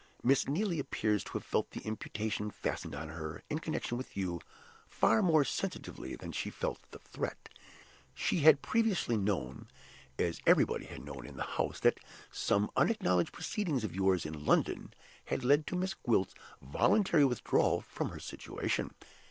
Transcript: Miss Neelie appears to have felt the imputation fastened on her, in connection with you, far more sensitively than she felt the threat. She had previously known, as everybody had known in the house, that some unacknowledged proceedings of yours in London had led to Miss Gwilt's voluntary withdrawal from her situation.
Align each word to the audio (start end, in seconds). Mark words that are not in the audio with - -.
Miss 0.23 0.47
Neelie 0.47 0.79
appears 0.79 1.23
to 1.25 1.33
have 1.33 1.45
felt 1.45 1.69
the 1.69 1.81
imputation 1.85 2.49
fastened 2.49 2.95
on 2.95 3.09
her, 3.09 3.43
in 3.51 3.59
connection 3.59 3.99
with 3.99 4.17
you, 4.17 4.41
far 4.89 5.21
more 5.21 5.43
sensitively 5.45 6.15
than 6.15 6.31
she 6.31 6.49
felt 6.49 6.79
the 6.89 6.97
threat. 6.97 7.49
She 8.15 8.39
had 8.39 8.63
previously 8.63 9.15
known, 9.15 9.67
as 10.17 10.41
everybody 10.47 10.85
had 10.87 11.05
known 11.05 11.27
in 11.27 11.37
the 11.37 11.43
house, 11.43 11.79
that 11.81 11.99
some 12.31 12.71
unacknowledged 12.75 13.31
proceedings 13.31 13.83
of 13.83 13.93
yours 13.95 14.25
in 14.25 14.43
London 14.43 14.91
had 15.25 15.45
led 15.45 15.67
to 15.67 15.75
Miss 15.75 15.93
Gwilt's 15.93 16.33
voluntary 16.63 17.23
withdrawal 17.23 17.81
from 17.81 18.09
her 18.09 18.19
situation. 18.19 18.95